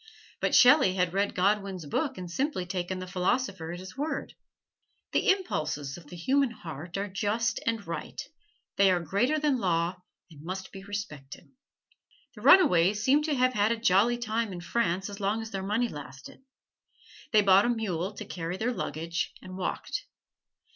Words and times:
But 0.39 0.55
Shelley 0.55 0.95
had 0.95 1.13
read 1.13 1.35
Godwin's 1.35 1.85
book 1.85 2.17
and 2.17 2.27
simply 2.31 2.65
taken 2.65 2.97
the 2.97 3.05
philosopher 3.05 3.71
at 3.71 3.77
his 3.79 3.95
word: 3.95 4.33
"The 5.11 5.29
impulses 5.29 5.95
of 5.95 6.07
the 6.07 6.15
human 6.15 6.49
heart 6.49 6.97
are 6.97 7.07
just 7.07 7.59
and 7.67 7.85
right; 7.85 8.19
they 8.77 8.89
are 8.89 8.99
greater 8.99 9.37
than 9.37 9.59
law, 9.59 9.97
and 10.31 10.41
must 10.43 10.71
be 10.71 10.83
respected." 10.83 11.51
The 12.33 12.41
runaways 12.41 13.03
seemed 13.03 13.25
to 13.25 13.35
have 13.35 13.53
had 13.53 13.71
a 13.71 13.77
jolly 13.77 14.17
time 14.17 14.51
in 14.51 14.61
France 14.61 15.07
as 15.07 15.19
long 15.19 15.39
as 15.39 15.51
their 15.51 15.61
money 15.61 15.87
lasted. 15.87 16.41
They 17.31 17.43
bought 17.43 17.65
a 17.65 17.69
mule 17.69 18.11
to 18.15 18.25
carry 18.25 18.57
their 18.57 18.73
luggage, 18.73 19.31
and 19.39 19.55
walked. 19.55 20.05